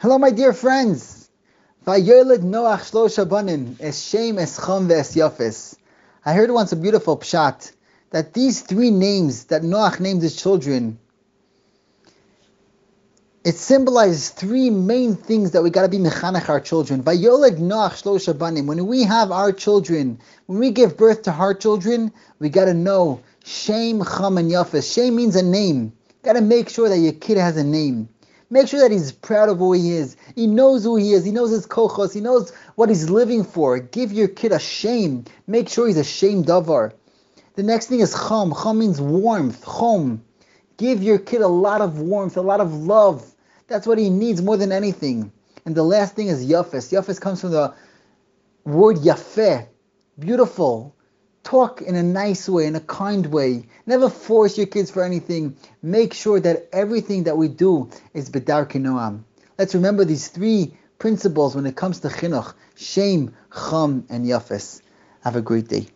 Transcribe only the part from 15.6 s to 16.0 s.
we got to be